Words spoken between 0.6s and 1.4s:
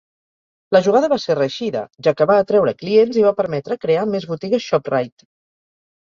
La jugada va ser